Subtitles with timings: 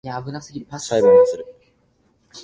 [0.87, 1.45] 裁判をする